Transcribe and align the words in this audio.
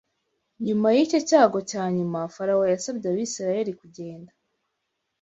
Nyuma 0.65 0.87
y’icyo 0.95 1.19
cyago 1.29 1.59
cya 1.69 1.83
nyuma 1.97 2.19
Farawo 2.35 2.63
yasabye 2.73 3.05
Abisirayeli 3.09 3.71
kugenda 3.79 4.31